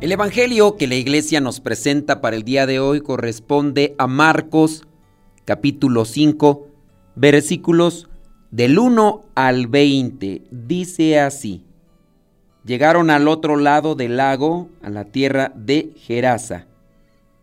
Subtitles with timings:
[0.00, 4.86] El Evangelio que la iglesia nos presenta para el día de hoy corresponde a Marcos
[5.44, 6.68] capítulo 5
[7.16, 8.08] versículos
[8.52, 10.42] del 1 al 20.
[10.52, 11.64] Dice así.
[12.64, 16.68] Llegaron al otro lado del lago, a la tierra de Gerasa.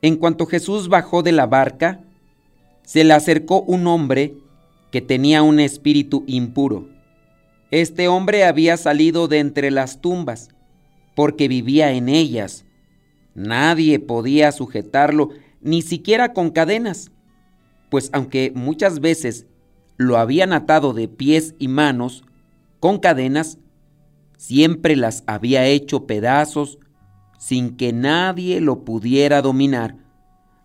[0.01, 2.05] En cuanto Jesús bajó de la barca,
[2.83, 4.33] se le acercó un hombre
[4.93, 6.87] que tenía un espíritu impuro.
[7.69, 10.54] Este hombre había salido de entre las tumbas
[11.15, 12.65] porque vivía en ellas.
[13.33, 15.29] Nadie podía sujetarlo,
[15.61, 17.11] ni siquiera con cadenas,
[17.89, 19.47] pues aunque muchas veces
[19.97, 22.23] lo habían atado de pies y manos
[22.79, 23.57] con cadenas,
[24.37, 26.77] siempre las había hecho pedazos
[27.39, 29.97] sin que nadie lo pudiera dominar.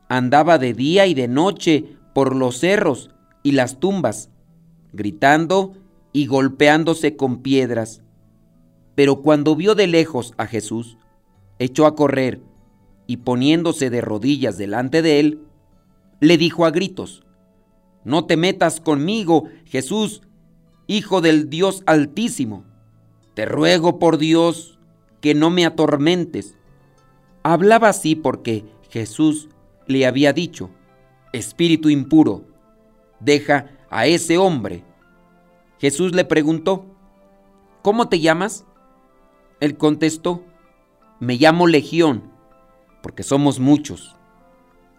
[0.08, 3.10] Andaba de día y de noche por los cerros
[3.42, 4.30] y las tumbas,
[4.92, 5.74] gritando
[6.12, 8.02] y golpeándose con piedras.
[9.00, 10.98] Pero cuando vio de lejos a Jesús,
[11.58, 12.42] echó a correr
[13.06, 15.40] y poniéndose de rodillas delante de él,
[16.20, 17.24] le dijo a gritos,
[18.04, 20.20] No te metas conmigo, Jesús,
[20.86, 22.66] Hijo del Dios Altísimo.
[23.32, 24.78] Te ruego por Dios
[25.22, 26.58] que no me atormentes.
[27.42, 29.48] Hablaba así porque Jesús
[29.86, 30.68] le había dicho,
[31.32, 32.44] Espíritu impuro,
[33.18, 34.84] deja a ese hombre.
[35.78, 36.84] Jesús le preguntó,
[37.80, 38.66] ¿Cómo te llamas?
[39.60, 40.42] Él contestó,
[41.20, 42.22] me llamo Legión,
[43.02, 44.16] porque somos muchos.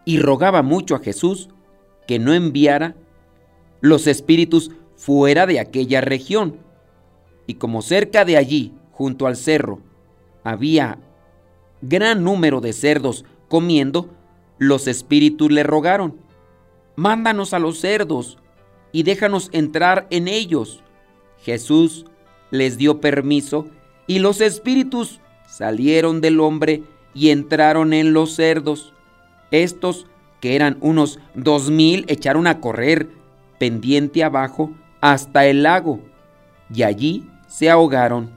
[0.06, 1.50] Y rogaba mucho a Jesús
[2.08, 2.96] que no enviara
[3.82, 6.58] los espíritus fuera de aquella región.
[7.48, 9.80] Y como cerca de allí, junto al cerro,
[10.44, 11.00] había
[11.82, 14.10] gran número de cerdos comiendo,
[14.60, 16.18] los espíritus le rogaron,
[16.96, 18.38] mándanos a los cerdos
[18.92, 20.84] y déjanos entrar en ellos.
[21.40, 22.06] Jesús
[22.52, 23.68] les dio permiso
[24.08, 28.94] y los espíritus salieron del hombre y entraron en los cerdos.
[29.52, 30.08] Estos,
[30.40, 33.10] que eran unos dos mil, echaron a correr
[33.60, 36.00] pendiente abajo hasta el lago,
[36.74, 38.32] y allí se ahogaron.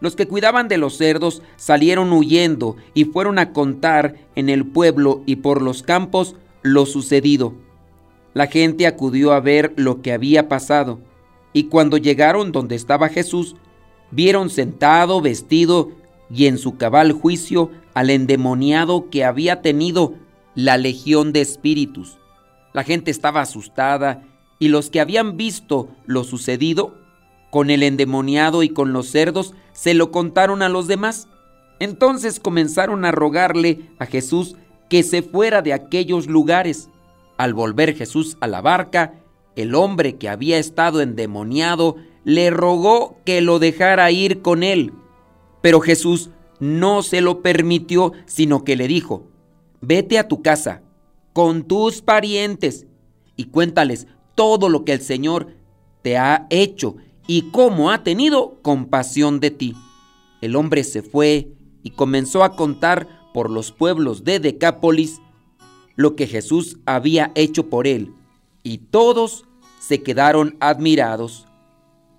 [0.00, 5.22] Los que cuidaban de los cerdos salieron huyendo y fueron a contar en el pueblo
[5.26, 7.54] y por los campos lo sucedido.
[8.34, 11.00] La gente acudió a ver lo que había pasado,
[11.52, 13.56] y cuando llegaron donde estaba Jesús,
[14.10, 15.90] vieron sentado, vestido
[16.30, 20.14] y en su cabal juicio al endemoniado que había tenido
[20.54, 22.18] la legión de espíritus.
[22.72, 24.24] La gente estaba asustada
[24.58, 26.94] y los que habían visto lo sucedido
[27.50, 31.28] con el endemoniado y con los cerdos se lo contaron a los demás.
[31.80, 34.56] Entonces comenzaron a rogarle a Jesús
[34.90, 36.88] que se fuera de aquellos lugares.
[37.36, 39.14] Al volver Jesús a la barca,
[39.54, 41.96] el hombre que había estado endemoniado
[42.28, 44.92] le rogó que lo dejara ir con él.
[45.62, 46.28] Pero Jesús
[46.60, 49.22] no se lo permitió, sino que le dijo,
[49.80, 50.82] vete a tu casa
[51.32, 52.86] con tus parientes
[53.34, 55.56] y cuéntales todo lo que el Señor
[56.02, 56.96] te ha hecho
[57.26, 59.74] y cómo ha tenido compasión de ti.
[60.42, 61.48] El hombre se fue
[61.82, 65.22] y comenzó a contar por los pueblos de Decápolis
[65.96, 68.12] lo que Jesús había hecho por él,
[68.62, 69.46] y todos
[69.80, 71.47] se quedaron admirados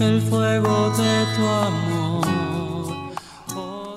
[0.00, 2.26] el fuego de tu amor.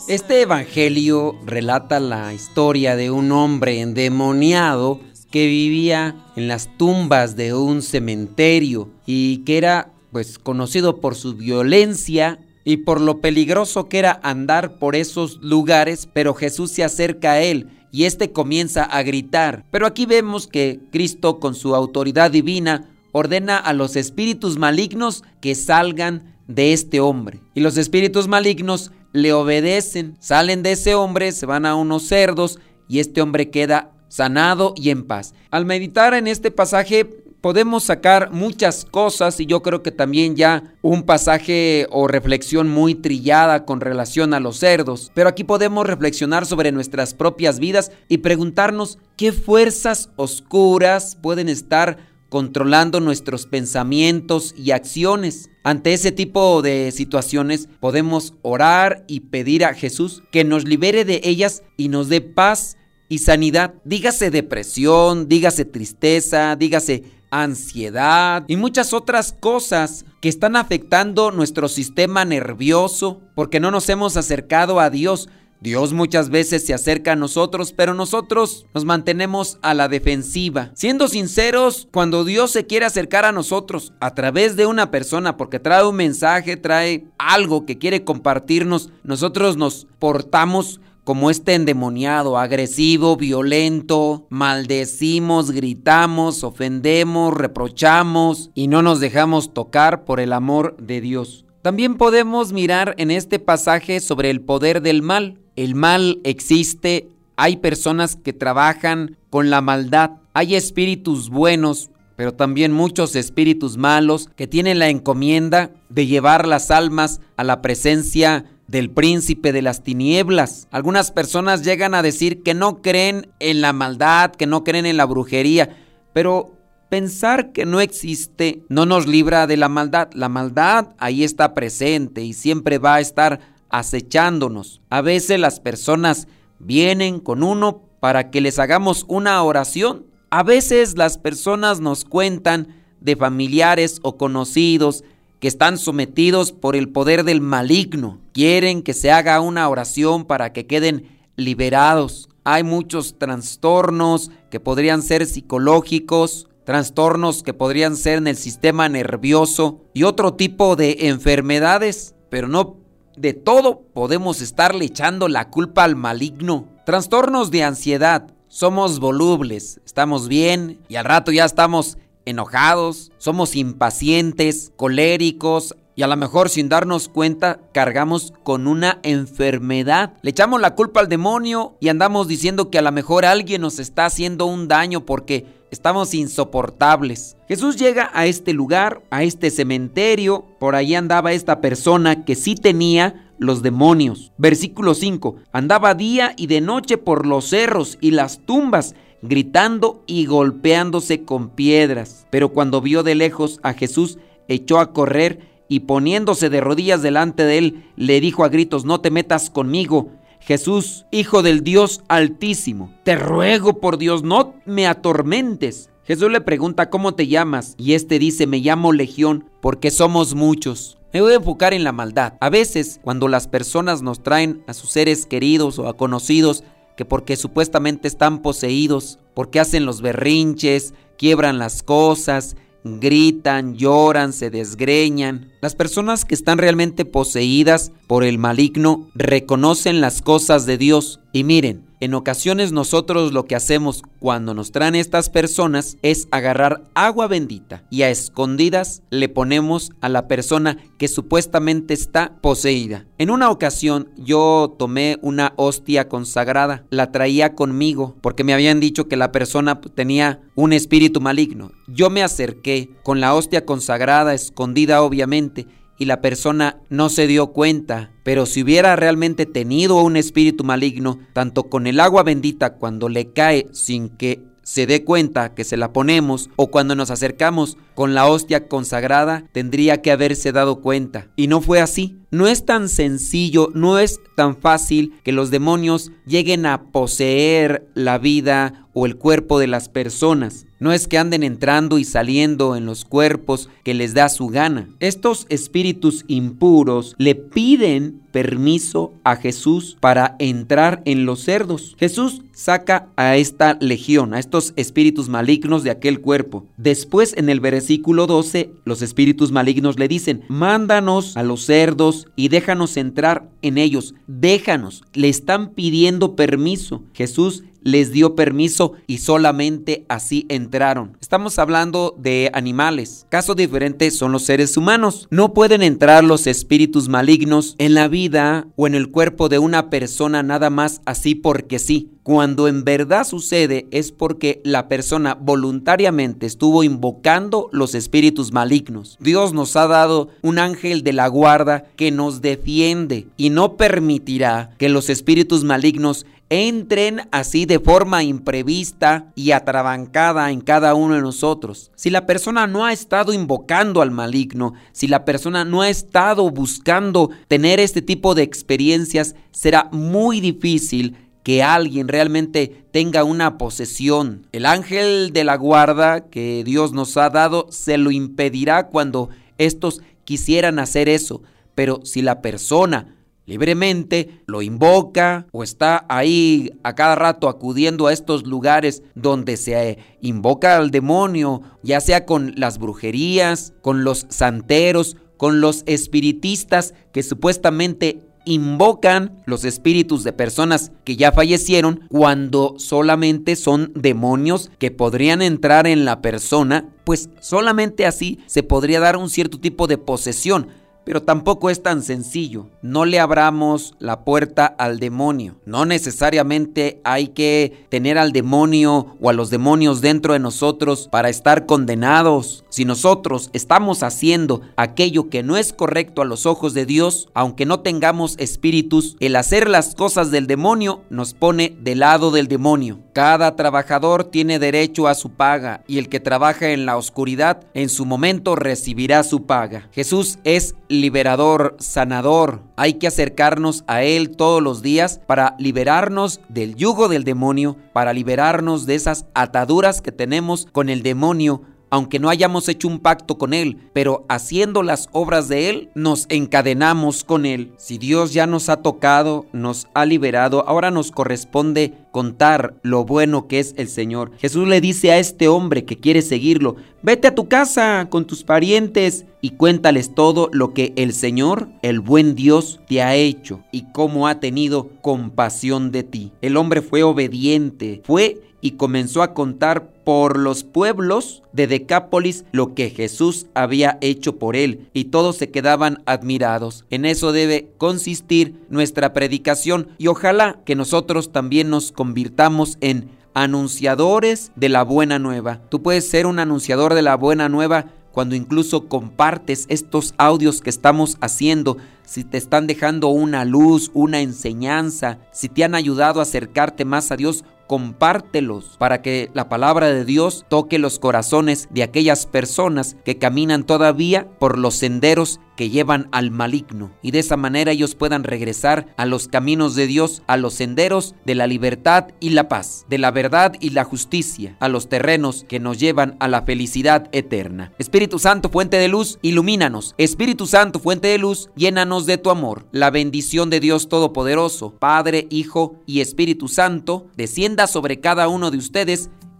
[0.08, 5.02] Este evangelio relata la historia de un hombre endemoniado
[5.32, 11.36] que vivía en las tumbas de un cementerio y que era pues conocido por su
[11.36, 17.34] violencia y por lo peligroso que era andar por esos lugares, pero Jesús se acerca
[17.34, 19.66] a él y éste comienza a gritar.
[19.72, 25.56] Pero aquí vemos que Cristo con su autoridad divina ordena a los espíritus malignos que
[25.56, 27.42] salgan de este hombre.
[27.54, 32.60] Y los espíritus malignos le obedecen, salen de ese hombre, se van a unos cerdos
[32.88, 35.34] y este hombre queda sanado y en paz.
[35.50, 37.06] Al meditar en este pasaje
[37.42, 42.96] podemos sacar muchas cosas y yo creo que también ya un pasaje o reflexión muy
[42.96, 45.12] trillada con relación a los cerdos.
[45.14, 52.11] Pero aquí podemos reflexionar sobre nuestras propias vidas y preguntarnos qué fuerzas oscuras pueden estar
[52.32, 55.50] controlando nuestros pensamientos y acciones.
[55.64, 61.20] Ante ese tipo de situaciones podemos orar y pedir a Jesús que nos libere de
[61.26, 62.78] ellas y nos dé paz
[63.10, 63.74] y sanidad.
[63.84, 72.24] Dígase depresión, dígase tristeza, dígase ansiedad y muchas otras cosas que están afectando nuestro sistema
[72.24, 75.28] nervioso porque no nos hemos acercado a Dios
[75.62, 80.72] Dios muchas veces se acerca a nosotros, pero nosotros nos mantenemos a la defensiva.
[80.74, 85.60] Siendo sinceros, cuando Dios se quiere acercar a nosotros a través de una persona, porque
[85.60, 93.16] trae un mensaje, trae algo que quiere compartirnos, nosotros nos portamos como este endemoniado, agresivo,
[93.16, 101.46] violento, maldecimos, gritamos, ofendemos, reprochamos y no nos dejamos tocar por el amor de Dios.
[101.62, 105.38] También podemos mirar en este pasaje sobre el poder del mal.
[105.56, 112.72] El mal existe, hay personas que trabajan con la maldad, hay espíritus buenos, pero también
[112.72, 118.90] muchos espíritus malos que tienen la encomienda de llevar las almas a la presencia del
[118.90, 120.68] príncipe de las tinieblas.
[120.72, 124.98] Algunas personas llegan a decir que no creen en la maldad, que no creen en
[124.98, 125.78] la brujería,
[126.14, 126.54] pero
[126.92, 130.10] pensar que no existe no nos libra de la maldad.
[130.12, 133.40] La maldad ahí está presente y siempre va a estar
[133.70, 134.82] acechándonos.
[134.90, 136.28] A veces las personas
[136.60, 140.06] vienen con uno para que les hagamos una oración.
[140.32, 145.06] A veces las personas nos cuentan de familiares o conocidos
[145.40, 148.20] que están sometidos por el poder del maligno.
[148.34, 151.08] Quieren que se haga una oración para que queden
[151.38, 152.28] liberados.
[152.44, 159.82] Hay muchos trastornos que podrían ser psicológicos, trastornos que podrían ser en el sistema nervioso
[159.94, 162.78] y otro tipo de enfermedades, pero no
[163.18, 166.68] de todo podemos estarle echando la culpa al maligno.
[166.86, 168.32] Trastornos de ansiedad.
[168.48, 176.08] Somos volubles, estamos bien y al rato ya estamos enojados, somos impacientes, coléricos y a
[176.08, 180.14] lo mejor sin darnos cuenta cargamos con una enfermedad.
[180.22, 183.80] Le echamos la culpa al demonio y andamos diciendo que a lo mejor alguien nos
[183.80, 187.38] está haciendo un daño porque estamos insoportables.
[187.48, 192.56] Jesús llega a este lugar, a este cementerio, por ahí andaba esta persona que sí
[192.56, 194.32] tenía los demonios.
[194.38, 200.26] Versículo 5, andaba día y de noche por los cerros y las tumbas, gritando y
[200.26, 202.28] golpeándose con piedras.
[202.30, 207.46] Pero cuando vio de lejos a Jesús, echó a correr y poniéndose de rodillas delante
[207.46, 210.12] de él, le dijo a gritos, no te metas conmigo
[210.42, 215.90] Jesús, Hijo del Dios Altísimo, te ruego por Dios, no me atormentes.
[216.04, 220.98] Jesús le pregunta cómo te llamas y este dice me llamo Legión porque somos muchos.
[221.14, 222.34] Me voy a enfocar en la maldad.
[222.40, 226.64] A veces cuando las personas nos traen a sus seres queridos o a conocidos
[226.98, 234.50] que porque supuestamente están poseídos, porque hacen los berrinches, quiebran las cosas, gritan, lloran, se
[234.50, 235.51] desgreñan.
[235.62, 241.20] Las personas que están realmente poseídas por el maligno reconocen las cosas de Dios.
[241.34, 246.82] Y miren, en ocasiones nosotros lo que hacemos cuando nos traen estas personas es agarrar
[246.96, 253.06] agua bendita y a escondidas le ponemos a la persona que supuestamente está poseída.
[253.20, 259.08] En una ocasión yo tomé una hostia consagrada, la traía conmigo porque me habían dicho
[259.08, 261.72] que la persona tenía un espíritu maligno.
[261.88, 265.51] Yo me acerqué con la hostia consagrada escondida obviamente
[265.98, 268.12] y la persona no se dio cuenta.
[268.24, 273.32] Pero si hubiera realmente tenido un espíritu maligno, tanto con el agua bendita cuando le
[273.34, 278.14] cae sin que se dé cuenta que se la ponemos o cuando nos acercamos con
[278.14, 281.28] la hostia consagrada, tendría que haberse dado cuenta.
[281.36, 282.21] Y no fue así.
[282.32, 288.18] No es tan sencillo, no es tan fácil que los demonios lleguen a poseer la
[288.18, 290.66] vida o el cuerpo de las personas.
[290.80, 294.90] No es que anden entrando y saliendo en los cuerpos que les da su gana.
[295.00, 301.96] Estos espíritus impuros le piden permiso a Jesús para entrar en los cerdos.
[302.00, 306.66] Jesús saca a esta legión, a estos espíritus malignos de aquel cuerpo.
[306.78, 312.50] Después en el versículo 12, los espíritus malignos le dicen, mándanos a los cerdos y
[312.50, 314.16] déjanos entrar en ellos.
[314.28, 315.04] Déjanos.
[315.14, 317.04] Le están pidiendo permiso.
[317.14, 321.18] Jesús les dio permiso y solamente así entraron.
[321.22, 323.26] Estamos hablando de animales.
[323.30, 325.28] Caso diferente son los seres humanos.
[325.32, 329.90] No pueden entrar los espíritus malignos en la vida o en el cuerpo de una
[329.90, 332.10] persona nada más así porque sí.
[332.24, 339.18] Cuando en verdad sucede es porque la persona voluntariamente estuvo invocando los espíritus malignos.
[339.20, 344.76] Dios nos ha dado un ángel de la guarda que nos defiende y no permitirá
[344.78, 351.22] que los espíritus malignos entren así de forma imprevista y atrabancada en cada uno de
[351.22, 351.92] nosotros.
[351.96, 356.52] Si la persona no ha estado invocando al maligno, si la persona no ha estado
[356.52, 364.46] buscando tener este tipo de experiencias, será muy difícil que alguien realmente tenga una posesión.
[364.52, 370.02] El ángel de la guarda que Dios nos ha dado se lo impedirá cuando estos
[370.26, 371.44] quisieran hacer eso.
[371.76, 378.14] Pero si la persona libremente lo invoca o está ahí a cada rato acudiendo a
[378.14, 385.18] estos lugares donde se invoca al demonio, ya sea con las brujerías, con los santeros,
[385.38, 393.56] con los espiritistas que supuestamente invocan los espíritus de personas que ya fallecieron cuando solamente
[393.56, 399.30] son demonios que podrían entrar en la persona, pues solamente así se podría dar un
[399.30, 400.68] cierto tipo de posesión
[401.04, 402.68] pero tampoco es tan sencillo.
[402.82, 405.56] No le abramos la puerta al demonio.
[405.66, 411.30] No necesariamente hay que tener al demonio o a los demonios dentro de nosotros para
[411.30, 412.64] estar condenados.
[412.70, 417.66] Si nosotros estamos haciendo aquello que no es correcto a los ojos de Dios, aunque
[417.66, 423.00] no tengamos espíritus, el hacer las cosas del demonio nos pone del lado del demonio.
[423.14, 427.90] Cada trabajador tiene derecho a su paga y el que trabaja en la oscuridad en
[427.90, 429.90] su momento recibirá su paga.
[429.92, 432.62] Jesús es liberador, sanador.
[432.78, 438.14] Hay que acercarnos a Él todos los días para liberarnos del yugo del demonio, para
[438.14, 443.38] liberarnos de esas ataduras que tenemos con el demonio aunque no hayamos hecho un pacto
[443.38, 447.74] con Él, pero haciendo las obras de Él, nos encadenamos con Él.
[447.78, 453.48] Si Dios ya nos ha tocado, nos ha liberado, ahora nos corresponde contar lo bueno
[453.48, 454.32] que es el Señor.
[454.38, 458.44] Jesús le dice a este hombre que quiere seguirlo, vete a tu casa con tus
[458.44, 463.92] parientes y cuéntales todo lo que el Señor, el buen Dios, te ha hecho y
[463.92, 466.32] cómo ha tenido compasión de ti.
[466.42, 472.74] El hombre fue obediente, fue y comenzó a contar por los pueblos de Decápolis lo
[472.74, 476.86] que Jesús había hecho por él, y todos se quedaban admirados.
[476.90, 484.52] En eso debe consistir nuestra predicación, y ojalá que nosotros también nos convirtamos en anunciadores
[484.56, 485.62] de la buena nueva.
[485.70, 490.72] Tú puedes ser un anunciador de la buena nueva cuando incluso compartes estos audios que
[490.72, 496.24] estamos haciendo, si te están dejando una luz, una enseñanza, si te han ayudado a
[496.24, 501.84] acercarte más a Dios, compártelos para que la palabra de Dios toque los corazones de
[501.84, 507.38] aquellas personas que caminan todavía por los senderos que llevan al maligno y de esa
[507.38, 512.08] manera ellos puedan regresar a los caminos de Dios, a los senderos de la libertad
[512.20, 516.18] y la paz, de la verdad y la justicia, a los terrenos que nos llevan
[516.20, 517.74] a la felicidad eterna.
[517.78, 519.94] Espíritu Santo, fuente de luz, ilumínanos.
[520.00, 522.66] Espíritu Santo, fuente de luz, llénanos de tu amor.
[522.72, 528.58] La bendición de Dios Todopoderoso, Padre, Hijo y Espíritu Santo, descienda sobre cada uno de
[528.58, 529.12] ustedes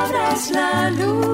[0.00, 1.29] palabra la luz.